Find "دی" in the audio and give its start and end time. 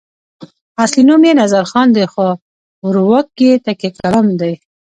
1.95-2.05, 4.41-4.53